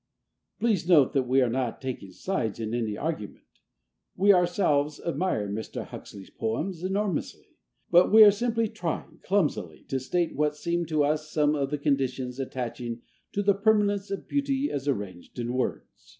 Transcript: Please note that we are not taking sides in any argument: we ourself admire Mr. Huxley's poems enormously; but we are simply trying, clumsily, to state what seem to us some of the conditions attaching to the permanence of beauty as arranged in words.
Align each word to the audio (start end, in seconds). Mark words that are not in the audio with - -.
Please 0.59 0.89
note 0.89 1.13
that 1.13 1.27
we 1.27 1.41
are 1.43 1.47
not 1.49 1.79
taking 1.79 2.11
sides 2.11 2.59
in 2.59 2.73
any 2.73 2.97
argument: 2.97 3.43
we 4.15 4.33
ourself 4.33 4.99
admire 5.05 5.47
Mr. 5.47 5.85
Huxley's 5.85 6.31
poems 6.31 6.81
enormously; 6.83 7.59
but 7.91 8.11
we 8.11 8.23
are 8.23 8.31
simply 8.31 8.67
trying, 8.67 9.19
clumsily, 9.21 9.83
to 9.89 9.99
state 9.99 10.35
what 10.35 10.55
seem 10.55 10.87
to 10.87 11.03
us 11.03 11.29
some 11.29 11.53
of 11.53 11.69
the 11.69 11.77
conditions 11.77 12.39
attaching 12.39 13.03
to 13.33 13.43
the 13.43 13.53
permanence 13.53 14.09
of 14.09 14.27
beauty 14.27 14.71
as 14.71 14.87
arranged 14.87 15.37
in 15.37 15.53
words. 15.53 15.85